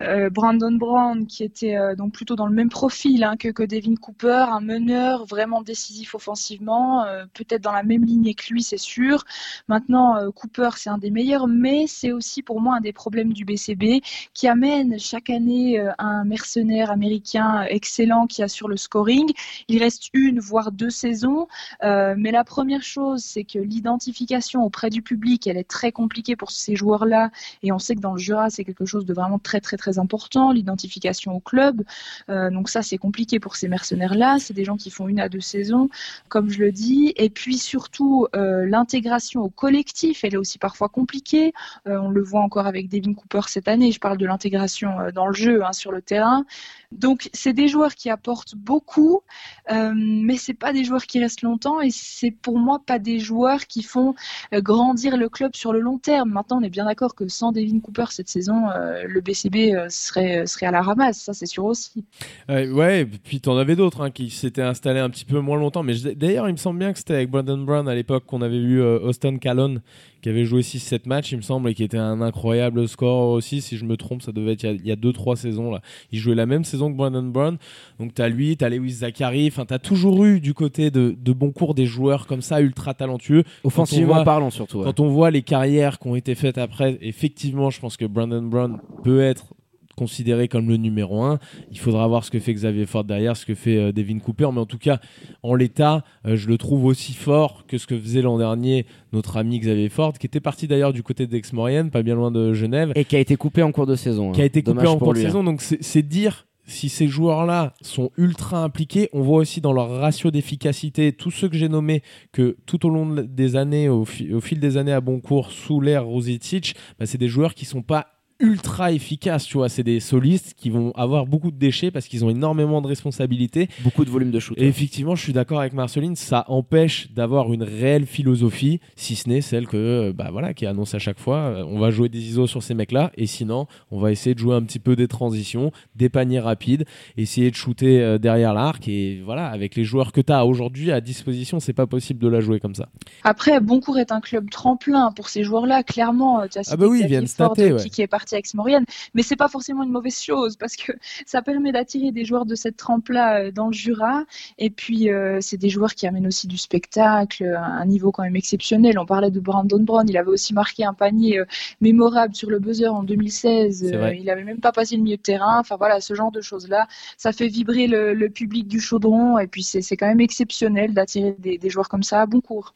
[0.00, 3.94] euh, Brandon Brown, qui était donc plutôt dans le même profil hein, que, que Devin
[3.96, 9.24] Cooper, un meneur vraiment décisif offensivement, peut-être dans la même lignée que lui, c'est sûr.
[9.68, 13.44] Maintenant, Cooper, c'est un des meilleurs, mais c'est aussi pour moi un des problèmes du
[13.44, 14.02] BCB
[14.34, 19.30] qui amène chaque année un mercenaire américain excellent qui assure le scoring.
[19.68, 21.46] Il reste une, voire deux saisons.
[21.82, 26.50] Mais la première chose, c'est que l'identification auprès du public, elle est très compliquée pour
[26.50, 27.30] ces joueurs-là.
[27.62, 29.98] Et on sait que dans le Jura, c'est quelque chose de vraiment très, très, très
[29.98, 31.82] important, l'identification au club.
[32.28, 34.38] Euh, donc ça, c'est compliqué pour ces mercenaires-là.
[34.38, 35.88] C'est des gens qui font une à deux saisons,
[36.28, 37.12] comme je le dis.
[37.16, 41.52] Et puis surtout, euh, l'intégration au collectif, elle est aussi parfois compliquée.
[41.86, 43.92] Euh, on le voit encore avec Devin Cooper cette année.
[43.92, 46.44] Je parle de l'intégration dans le jeu, hein, sur le terrain.
[46.92, 49.22] Donc, c'est des joueurs qui apportent beaucoup,
[49.68, 53.66] mais c'est pas des joueurs qui restent longtemps et c'est pour moi pas des joueurs
[53.66, 54.14] qui font
[54.52, 56.30] euh, grandir le club sur le long terme.
[56.30, 59.86] Maintenant, on est bien d'accord que sans Devin Cooper cette saison, euh, le BCB euh,
[59.88, 62.04] serait serait à la ramasse, ça c'est sûr aussi.
[62.50, 65.82] Euh, ouais, puis t'en avais d'autres hein, qui s'étaient installés un petit peu moins longtemps.
[65.82, 68.56] Mais d'ailleurs, il me semble bien que c'était avec Brandon Brown à l'époque qu'on avait
[68.56, 69.80] euh, Austin Callon
[70.24, 73.60] qui avait joué 6-7 matchs, il me semble, et qui était un incroyable score aussi.
[73.60, 75.70] Si je me trompe, ça devait être il y a 2-3 saisons.
[75.70, 75.82] là.
[76.12, 77.58] Il jouait la même saison que Brandon Brown.
[78.00, 79.48] Donc t'as lui, t'as Lewis Zachary.
[79.48, 82.94] Enfin, t'as toujours eu du côté de, de bon cours des joueurs comme ça, ultra
[82.94, 83.44] talentueux.
[83.64, 84.78] Offensivement voit- parlant surtout.
[84.78, 84.84] ouais.
[84.84, 88.42] Quand on voit les carrières qui ont été faites après, effectivement, je pense que Brandon
[88.42, 89.54] Brown peut être
[89.96, 91.38] considéré comme le numéro 1.
[91.70, 94.48] Il faudra voir ce que fait Xavier Ford derrière, ce que fait euh, Devin Cooper.
[94.52, 95.00] Mais en tout cas,
[95.42, 99.36] en l'état, euh, je le trouve aussi fort que ce que faisait l'an dernier notre
[99.36, 102.92] ami Xavier Ford, qui était parti d'ailleurs du côté d'Aix-Maurienne, pas bien loin de Genève.
[102.96, 104.32] Et qui a été coupé en cours de saison.
[104.32, 104.46] Qui a hein.
[104.46, 105.22] été coupé en cours de hein.
[105.22, 105.44] saison.
[105.44, 110.30] Donc c'est dire si ces joueurs-là sont ultra impliqués, on voit aussi dans leur ratio
[110.30, 114.32] d'efficacité, tous ceux que j'ai nommés, que tout au long de- des années, au, fi-
[114.32, 117.64] au fil des années à bon cours, sous l'ère Rosicic, bah, c'est des joueurs qui
[117.66, 118.06] sont pas
[118.44, 122.24] ultra efficaces, tu vois, c'est des solistes qui vont avoir beaucoup de déchets parce qu'ils
[122.24, 123.68] ont énormément de responsabilités.
[123.82, 124.56] Beaucoup de volume de shoot.
[124.58, 129.28] Et effectivement, je suis d'accord avec Marceline, ça empêche d'avoir une réelle philosophie, si ce
[129.28, 131.38] n'est celle que, euh, bah voilà, qui est annoncée à chaque fois.
[131.38, 134.38] Euh, On va jouer des ISO sur ces mecs-là, et sinon, on va essayer de
[134.38, 136.84] jouer un petit peu des transitions, des paniers rapides,
[137.16, 140.92] essayer de shooter euh, derrière l'arc, et voilà, avec les joueurs que tu as aujourd'hui
[140.92, 142.88] à disposition, c'est pas possible de la jouer comme ça.
[143.22, 145.82] Après, Boncourt est un club tremplin pour ces joueurs-là.
[145.82, 147.76] Clairement, tu as cité bah oui, ils viennent ouais.
[147.76, 150.92] qui, qui est parti à Aix-Maurienne, mais c'est pas forcément une mauvaise chose parce que
[151.26, 154.24] ça permet d'attirer des joueurs de cette trempe-là euh, dans le Jura.
[154.58, 158.22] Et puis, euh, c'est des joueurs qui amènent aussi du spectacle, à un niveau quand
[158.22, 158.98] même exceptionnel.
[158.98, 161.44] On parlait de Brandon Brown, il avait aussi marqué un panier euh,
[161.80, 163.84] mémorable sur le buzzer en 2016.
[163.90, 164.18] C'est Euh, vrai.
[164.20, 165.58] il avait même pas passé le milieu de terrain.
[165.60, 169.38] Enfin voilà, ce genre de choses-là, ça fait vibrer le, le public du chaudron.
[169.38, 172.74] Et puis, c'est quand même exceptionnel d'attirer des, des joueurs comme ça à Boncourt.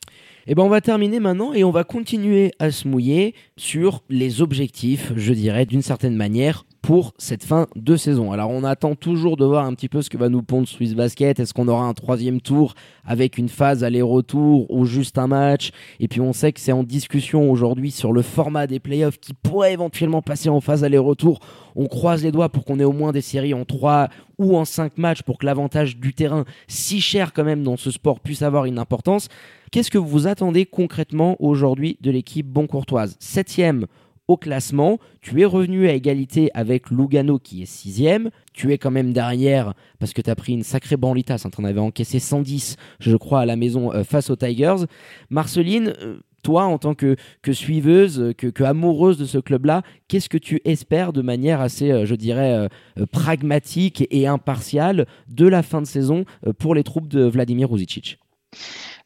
[0.51, 4.41] Et ben on va terminer maintenant et on va continuer à se mouiller sur les
[4.41, 8.33] objectifs, je dirais, d'une certaine manière pour cette fin de saison.
[8.33, 10.95] Alors on attend toujours de voir un petit peu ce que va nous pondre Swiss
[10.95, 11.39] Basket.
[11.39, 15.71] Est-ce qu'on aura un troisième tour avec une phase aller-retour ou juste un match?
[16.01, 19.35] Et puis on sait que c'est en discussion aujourd'hui sur le format des playoffs qui
[19.35, 21.41] pourrait éventuellement passer en phase aller-retour.
[21.77, 24.65] On croise les doigts pour qu'on ait au moins des séries en 3 ou en
[24.65, 28.43] 5 matchs pour que l'avantage du terrain, si cher quand même dans ce sport, puisse
[28.43, 29.29] avoir une importance.
[29.71, 33.17] Qu'est-ce que vous attendez concrètement aujourd'hui de l'équipe Boncourtoise?
[33.21, 33.87] Septième
[34.29, 38.31] au classement, tu es revenu à égalité avec Lugano qui est sixième.
[38.53, 41.47] Tu es quand même derrière parce que tu as pris une sacrée branlitasse.
[41.51, 44.85] Tu en avais encaissé 110, je crois, à la maison euh, face aux Tigers.
[45.31, 50.39] Marceline, euh, toi, en tant que, que suiveuse, que, amoureuse de ce club-là, qu'est-ce que
[50.39, 52.69] tu espères de manière assez, euh, je dirais,
[53.11, 56.25] pragmatique et impartiale de la fin de saison
[56.59, 58.19] pour les troupes de Vladimir Ruzicic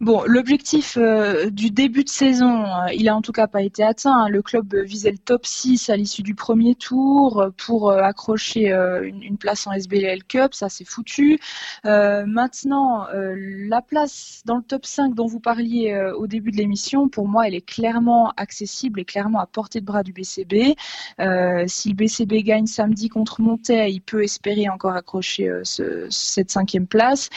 [0.00, 3.82] Bon, l'objectif euh, du début de saison, euh, il a en tout cas pas été
[3.84, 4.24] atteint.
[4.24, 4.28] hein.
[4.28, 8.72] Le club visait le top 6 à l'issue du premier tour euh, pour euh, accrocher
[8.72, 11.38] euh, une, place en SBL Cup, ça c'est foutu.
[11.86, 13.34] Euh, maintenant, euh,
[13.68, 17.28] la place dans le top 5 dont vous parliez euh, au début de l'émission, pour
[17.28, 20.74] moi, elle est clairement accessible et clairement à portée de bras du BCB.
[21.20, 26.06] Euh, si le BCB gagne samedi contre Montaigne, il peut espérer encore accrocher euh, ce-
[26.10, 27.28] cette cinquième place.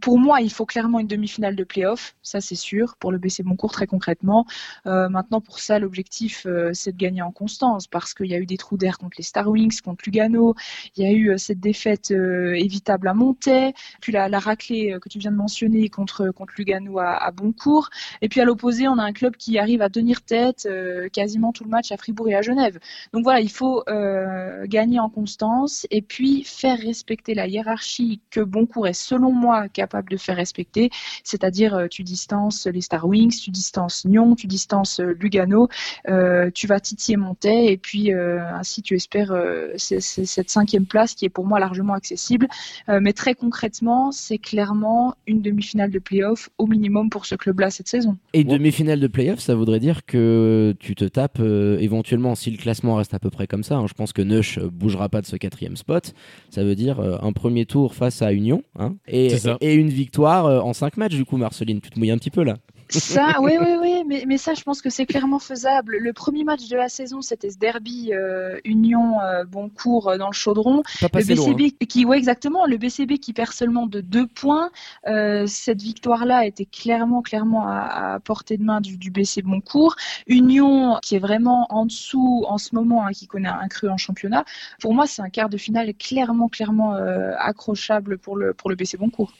[0.00, 3.42] Pour moi, il faut clairement une demi-finale de play-off, ça c'est sûr, pour le BC
[3.42, 4.46] Boncourt très concrètement.
[4.86, 8.38] Euh, maintenant, pour ça, l'objectif, euh, c'est de gagner en constance, parce qu'il y a
[8.38, 10.54] eu des trous d'air contre les Star Wings, contre Lugano,
[10.96, 15.18] il y a eu euh, cette défaite évitable à Montaix, puis la, raclée que tu
[15.18, 19.04] viens de mentionner contre, contre Lugano à, à Boncourt, et puis à l'opposé, on a
[19.04, 20.68] un club qui arrive à tenir tête
[21.12, 22.78] quasiment tout le match à Fribourg et à Genève.
[23.12, 23.84] Donc voilà, il faut
[24.66, 30.10] gagner en constance et puis faire respecter la hiérarchie que Boncourt est selon moi capable
[30.10, 30.90] de faire respecter,
[31.42, 35.68] c'est-à-dire euh, tu distances les Star Wings, tu distances Nyon, tu distances euh, Lugano,
[36.08, 40.50] euh, tu vas titiller Montais et puis euh, ainsi tu espères euh, c'est- c'est cette
[40.50, 42.46] cinquième place qui est pour moi largement accessible.
[42.88, 47.70] Euh, mais très concrètement, c'est clairement une demi-finale de play-off au minimum pour ce club-là
[47.70, 48.16] cette saison.
[48.34, 52.56] Et demi-finale de playoff, ça voudrait dire que tu te tapes euh, éventuellement, si le
[52.56, 55.26] classement reste à peu près comme ça, hein, je pense que Neuch bougera pas de
[55.26, 56.14] ce quatrième spot,
[56.50, 59.32] ça veut dire euh, un premier tour face à Union hein, et,
[59.74, 62.42] une victoire euh, en cinq matchs du coup Marceline, tu te mouilles un petit peu
[62.42, 62.56] là.
[62.88, 65.96] Ça, oui, oui, oui, mais, mais ça, je pense que c'est clairement faisable.
[65.98, 70.28] Le premier match de la saison, c'était ce derby euh, Union euh, Boncourt euh, dans
[70.28, 70.82] le Chaudron.
[71.00, 71.52] Pas Le loin.
[71.52, 74.70] BCB qui, ouais, exactement, le BCB qui perd seulement de deux points.
[75.06, 79.96] Euh, cette victoire-là était clairement, clairement à, à portée de main du, du BC Boncourt.
[80.26, 83.96] Union qui est vraiment en dessous en ce moment, hein, qui connaît un cru en
[83.96, 84.44] championnat.
[84.80, 88.76] Pour moi, c'est un quart de finale clairement, clairement euh, accrochable pour le pour le
[88.76, 89.32] BC Boncourt.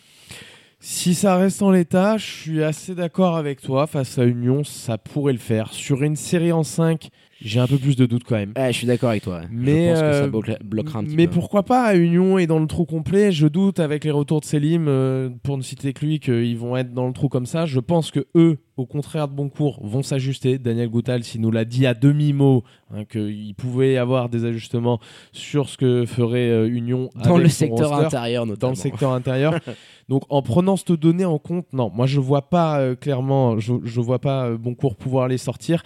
[0.84, 3.86] Si ça reste en l'état, je suis assez d'accord avec toi.
[3.86, 5.72] Face à Union, ça pourrait le faire.
[5.72, 7.08] Sur une série en 5,
[7.44, 8.52] j'ai un peu plus de doutes quand même.
[8.56, 9.42] Ouais, je suis d'accord avec toi.
[9.50, 11.34] Mais, je pense que ça euh, bloquera, bloquera un petit mais peu.
[11.34, 13.32] pourquoi pas Union est dans le trou complet.
[13.32, 16.76] Je doute avec les retours de Selim, euh, pour ne citer que lui, qu'ils vont
[16.76, 17.66] être dans le trou comme ça.
[17.66, 20.58] Je pense que eux, au contraire de Boncourt, vont s'ajuster.
[20.58, 22.62] Daniel Goutal, s'il nous l'a dit à demi-mot,
[22.94, 25.00] hein, qu'il pouvait y avoir des ajustements
[25.32, 28.72] sur ce que ferait euh, Union dans avec le secteur roster intérieur dans notamment.
[28.72, 29.54] le secteur intérieur.
[30.08, 33.74] Donc en prenant cette donnée en compte, non, moi je vois pas euh, clairement, je,
[33.84, 35.82] je vois pas Boncourt pouvoir les sortir.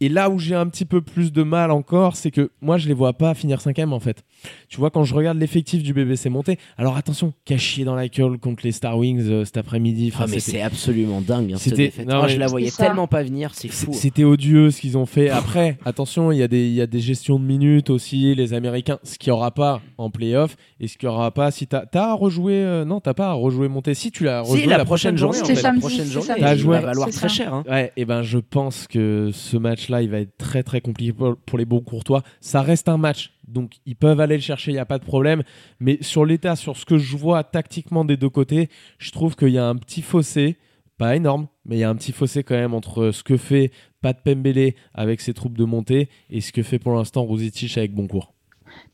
[0.00, 2.86] Et là où j'ai un petit peu plus de mal encore, c'est que moi, je
[2.86, 4.22] les vois pas finir cinquième en fait.
[4.68, 8.38] Tu vois, quand je regarde l'effectif du BBC monté, alors attention, caché dans la gueule
[8.38, 10.12] contre les Star Wings euh, cet après-midi.
[10.16, 11.52] Ah, mais c'est absolument dingue.
[11.52, 12.06] Hein, cette C'était- défaite.
[12.06, 12.86] non, Moi, mais- je la voyais ça.
[12.86, 13.92] tellement pas venir, c'est fou.
[13.92, 15.30] C'était odieux ce qu'ils ont fait.
[15.30, 18.54] Après, attention, il y, a des- il y a des gestions de minutes aussi, les
[18.54, 21.66] Américains, ce qu'il n'y aura pas en playoff et ce qu'il n'y aura pas si
[21.66, 22.54] tu as, à rejouer.
[22.62, 23.94] euh, non, t'as pas à rejouer monter.
[23.94, 26.12] Si tu l'as rejoué Si, la, prochaine journée, en C'est fait, samedi, la prochaine c'est
[26.12, 27.28] journée, T'as va valoir très ça.
[27.28, 27.52] cher.
[27.52, 27.64] hein.
[27.68, 29.56] Ouais, et ben je pense que ce
[29.88, 32.22] match-là, il va être très très compliqué pour, les beaux courtois.
[32.40, 35.04] Ça reste un match, donc ils peuvent aller le chercher, il n'y a pas de
[35.04, 35.42] problème.
[35.80, 39.50] Mais sur l'état, sur ce que je vois tactiquement des deux côtés, je trouve qu'il
[39.50, 40.56] y a un petit fossé,
[40.98, 43.72] pas énorme, mais il y a un petit fossé quand même entre ce que fait
[44.00, 47.94] Pat Pembele avec ses troupes de montée et ce que fait pour l'instant Rosicic avec
[47.94, 48.37] Boncourt.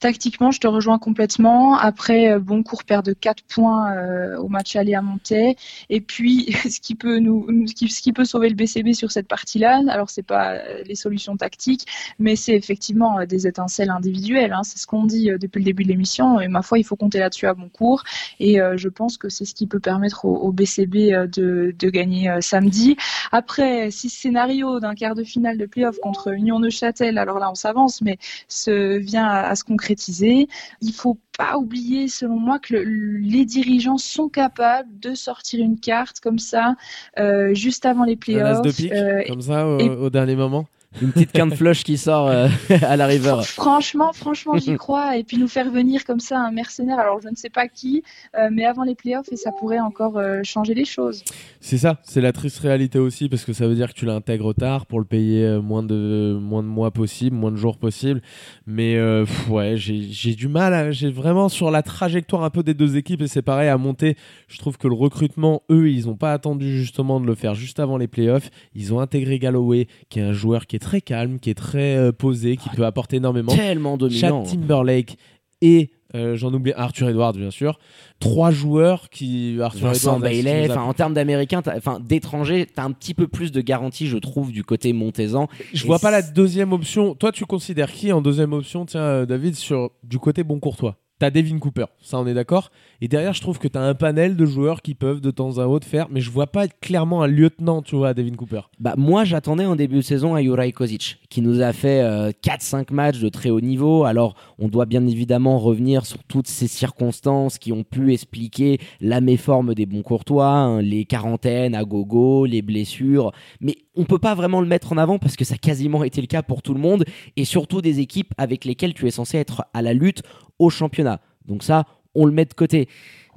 [0.01, 1.79] Tactiquement, je te rejoins complètement.
[1.79, 5.57] Après, euh, Boncourt perd de 4 points euh, au match aller à Montaix.
[5.89, 9.29] Et puis, ce qui peut nous, ce qui, ce peut sauver le BCB sur cette
[9.29, 11.87] partie-là, alors c'est pas euh, les solutions tactiques,
[12.19, 14.53] mais c'est effectivement des étincelles individuelles.
[14.53, 14.63] hein.
[14.63, 16.41] C'est ce qu'on dit depuis le début de l'émission.
[16.41, 18.05] Et ma foi, il faut compter là-dessus à Boncourt.
[18.41, 22.97] Et euh, je pense que c'est ce qui peut permettre au, BCB de, gagner samedi.
[23.33, 27.51] Après, si ce scénario d'un quart de finale de playoff contre Union Neuchâtel, alors là,
[27.51, 28.19] on s'avance, mais
[28.49, 30.47] se vient à, à se concrétiser.
[30.81, 35.79] Il faut pas oublier, selon moi, que le- les dirigeants sont capables de sortir une
[35.81, 36.77] carte comme ça
[37.19, 38.63] euh, juste avant les Un as playoffs.
[38.63, 40.67] de pique, euh, comme ça, au, et- au dernier moment.
[41.03, 42.49] Une petite quinte flush qui sort euh,
[42.83, 43.41] à la river.
[43.45, 45.17] Franchement, franchement, j'y crois.
[45.17, 48.03] Et puis nous faire venir comme ça un mercenaire, alors je ne sais pas qui,
[48.37, 51.25] euh, mais avant les playoffs, et ça pourrait encore euh, changer les choses.
[51.61, 54.55] C'est ça, c'est la triste réalité aussi parce que ça veut dire que tu l'intègres
[54.55, 58.21] tard pour le payer moins de moins de mois possible, moins de jours possible.
[58.67, 62.75] Mais euh, pff, ouais, j'ai du mal, j'ai vraiment sur la trajectoire un peu des
[62.75, 64.17] deux équipes et c'est pareil à monter.
[64.49, 67.81] Je trouve que le recrutement, eux, ils n'ont pas attendu justement de le faire juste
[67.81, 68.51] avant les playoffs.
[68.75, 71.97] Ils ont intégré Galloway, qui est un joueur qui est très calme, qui est très
[71.97, 73.53] euh, posé, qui peut apporter énormément.
[73.55, 74.43] Tellement Chad dominant.
[74.45, 75.17] Timberlake
[75.61, 77.79] et euh, j'en oublie Arthur Edwards bien sûr.
[78.21, 82.93] Trois joueurs qui Arthur Vincent Edwards, Bailey, a- en termes d'américains, enfin d'étrangers, t'as un
[82.93, 85.49] petit peu plus de garantie, je trouve, du côté montaisan.
[85.73, 87.15] Je Et vois pas la deuxième option.
[87.17, 90.97] Toi, tu considères qui en deuxième option Tiens, euh, David, sur du côté bon courtois?
[91.21, 92.71] T'as Devin Cooper, ça on est d'accord.
[93.01, 95.67] Et derrière, je trouve que t'as un panel de joueurs qui peuvent de temps à
[95.67, 98.63] autre faire, mais je vois pas clairement un lieutenant, tu vois, à Devin Cooper.
[98.81, 102.33] Bah, moi, j'attendais en début de saison à Juraj Kozic, qui nous a fait euh,
[102.43, 104.05] 4-5 matchs de très haut niveau.
[104.05, 109.21] Alors, on doit bien évidemment revenir sur toutes ces circonstances qui ont pu expliquer la
[109.21, 113.31] méforme des bons courtois, hein, les quarantaines à gogo, les blessures.
[113.61, 116.21] Mais on peut pas vraiment le mettre en avant parce que ça a quasiment été
[116.21, 117.05] le cas pour tout le monde
[117.37, 120.23] et surtout des équipes avec lesquelles tu es censé être à la lutte
[120.59, 121.21] au championnat.
[121.47, 122.89] Donc ça, on le met de côté.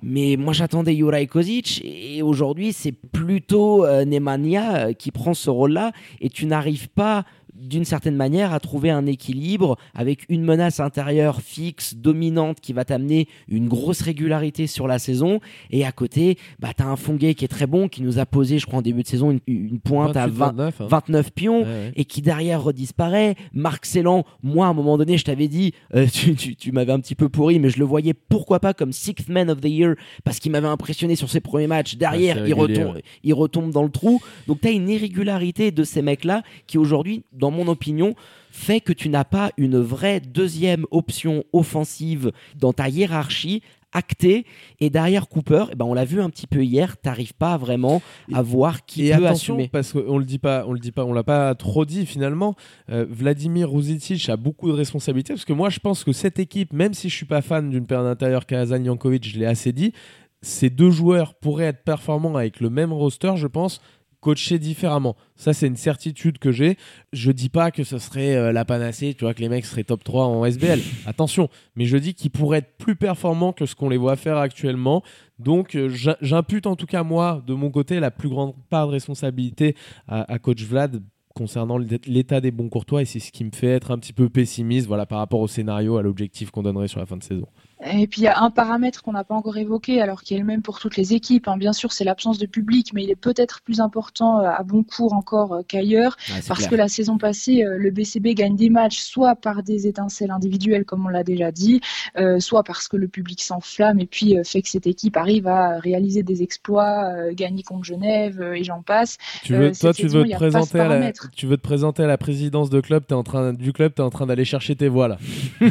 [0.03, 5.91] Mais moi j'attendais Juraj Kozic et aujourd'hui c'est plutôt euh, euh, qui prend ce rôle-là
[6.21, 7.25] et tu n'arrives pas
[7.59, 12.85] d'une certaine manière à trouver un équilibre avec une menace intérieure fixe, dominante qui va
[12.85, 15.39] t'amener une grosse régularité sur la saison
[15.71, 18.25] et à côté bah, tu as un Fonguet qui est très bon qui nous a
[18.25, 20.87] posé je crois en début de saison une, une pointe à 20 29, hein.
[20.89, 21.91] 29 pions Ouais, ouais.
[21.95, 23.35] et qui derrière redisparaît.
[23.53, 26.91] Marc Célan, moi à un moment donné, je t'avais dit, euh, tu, tu- tu m'avais
[26.91, 29.65] un petit peu pourri, mais je le voyais pourquoi pas comme Sixth Man of the
[29.69, 31.95] Year parce qu'il m'avait impressionné sur ses premiers matchs.
[31.95, 33.03] Derrière, c'est il, retombe, ouais.
[33.23, 34.21] il retombe dans le trou.
[34.47, 38.15] Donc tu as une irrégularité de ces mecs-là qui aujourd'hui, dans mon opinion,
[38.51, 43.61] fait que tu n'as pas une vraie deuxième option offensive dans ta hiérarchie
[43.93, 44.45] actée
[44.79, 48.01] et derrière Cooper eh ben on l'a vu un petit peu hier t'arrives pas vraiment
[48.33, 50.91] à voir qui et peut attention, assumer parce qu'on le dit pas, on le dit
[50.91, 52.55] pas, on l'a pas trop dit finalement.
[52.89, 56.73] euh, Vladimir Ruzic a beaucoup de responsabilités parce que moi je pense que cette équipe,
[56.73, 59.93] même si je suis pas fan d'une paire d'intérieur Kazan Jankovic, je l'ai assez dit,
[60.41, 63.81] ces deux joueurs pourraient être performants avec le même roster, je pense.
[64.27, 65.15] Coachés différemment.
[65.37, 66.75] Ça, c'est une certitude que j'ai.
[67.13, 69.85] Je dis pas que ce serait euh, la panacée, tu vois, que les mecs seraient
[69.85, 70.81] top 3 en SBL.
[71.05, 71.47] Attention.
[71.77, 75.01] Mais je dis qu'ils pourraient être plus performants que ce qu'on les voit faire actuellement.
[75.39, 78.87] Donc, euh, j'im- j'impute en tout cas, moi, de mon côté, la plus grande part
[78.87, 79.75] de responsabilité
[80.09, 81.01] à, à coach Vlad
[81.33, 84.27] concernant l'état des bons courtois et c'est ce qui me fait être un petit peu
[84.27, 87.45] pessimiste voilà par rapport au scénario à l'objectif qu'on donnerait sur la fin de saison
[87.85, 90.39] Et puis il y a un paramètre qu'on n'a pas encore évoqué, alors qui est
[90.39, 91.47] le même pour toutes les équipes.
[91.47, 91.57] hein.
[91.57, 94.83] Bien sûr, c'est l'absence de public, mais il est peut-être plus important euh, à bon
[94.83, 96.69] cours encore euh, qu'ailleurs, parce clair.
[96.69, 100.85] que la saison passée, euh, le BCB gagne des matchs soit par des étincelles individuelles,
[100.85, 101.81] comme on l'a déjà dit,
[102.17, 105.79] euh, soit parce que le public s'enflamme et puis fait que cette équipe arrive à
[105.79, 109.17] réaliser des exploits, euh, gagner contre Genève euh, et j'en passe.
[109.43, 112.17] tu veux, toi tu veux te présenter à la, tu veux te présenter à la
[112.17, 114.87] présidence de club es en train du club tu es en train d'aller chercher tes
[114.87, 115.17] voix là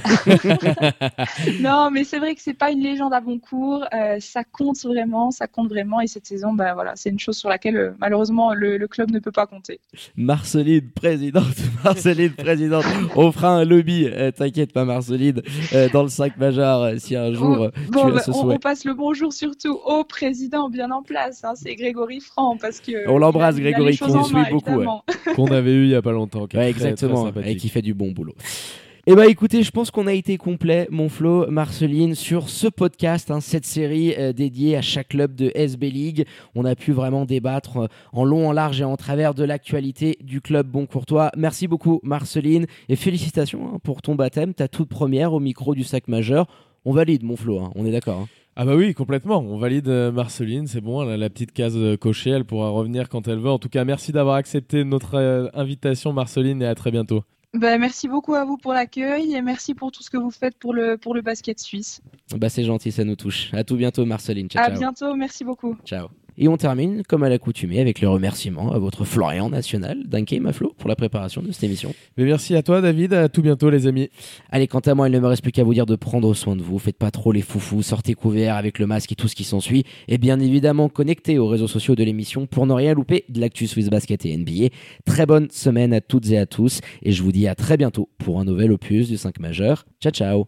[1.60, 3.84] non, mais c'est vrai que c'est pas une légende à bon cours.
[3.92, 6.00] Euh, ça compte vraiment, ça compte vraiment.
[6.00, 9.10] Et cette saison, bah, voilà, c'est une chose sur laquelle euh, malheureusement le, le, club
[9.10, 9.80] ne peut pas compter.
[10.16, 11.44] Marceline, présidente.
[11.84, 12.84] Marceline, présidente.
[13.14, 17.16] On fera un lobby, euh, t'inquiète pas, Marceline, euh, dans le 5 majeur, euh, si
[17.16, 18.54] un jour bon, tu as bah, ce on, souhait.
[18.54, 21.44] on, passe le bonjour surtout au président bien en place.
[21.44, 23.08] Hein, c'est Grégory Franc parce que.
[23.08, 24.84] On l'embrasse, Grégory, qu'on suit beaucoup.
[25.34, 26.46] Qu'on avait eu il y a pas longtemps.
[26.46, 28.34] qui est Ouais, très, très exactement, et qui fait du bon boulot.
[29.08, 33.30] Eh ben écoutez, je pense qu'on a été complet, mon Flo, Marceline, sur ce podcast,
[33.30, 36.26] hein, cette série euh, dédiée à chaque club de SB League.
[36.56, 40.18] On a pu vraiment débattre euh, en long, en large et en travers de l'actualité
[40.24, 41.30] du club Boncourtois.
[41.36, 45.84] Merci beaucoup, Marceline, et félicitations hein, pour ton baptême, ta toute première au micro du
[45.84, 46.48] sac majeur.
[46.84, 48.26] On valide, mon Flo, hein, on est d'accord.
[48.56, 49.38] Ah bah oui, complètement.
[49.38, 53.08] On valide euh, Marceline, c'est bon, elle a la petite case cochée, elle pourra revenir
[53.08, 53.50] quand elle veut.
[53.50, 57.22] En tout cas, merci d'avoir accepté notre invitation, Marceline, et à très bientôt.
[57.56, 60.56] Bah, merci beaucoup à vous pour l'accueil et merci pour tout ce que vous faites
[60.58, 62.00] pour le, pour le basket suisse.
[62.36, 63.52] Bah c'est gentil, ça nous touche.
[63.54, 64.48] À tout bientôt, Marceline.
[64.48, 64.78] Ciao, à ciao.
[64.78, 65.76] bientôt, merci beaucoup.
[65.84, 66.08] Ciao.
[66.38, 70.74] Et on termine, comme à l'accoutumée, avec le remerciement à votre Florian National, Duncan Maflo,
[70.76, 71.94] pour la préparation de cette émission.
[72.16, 73.14] Mais merci à toi, David.
[73.14, 74.10] À tout bientôt, les amis.
[74.50, 76.56] Allez, quant à moi, il ne me reste plus qu'à vous dire de prendre soin
[76.56, 76.78] de vous.
[76.78, 79.84] Faites pas trop les foufous, sortez couverts avec le masque et tout ce qui s'ensuit.
[80.08, 83.66] Et bien évidemment, connectez aux réseaux sociaux de l'émission pour ne rien louper de l'actu
[83.66, 84.68] Swiss Basket et NBA.
[85.04, 86.80] Très bonne semaine à toutes et à tous.
[87.02, 89.86] Et je vous dis à très bientôt pour un nouvel opus du 5 majeur.
[90.00, 90.44] Ciao, ciao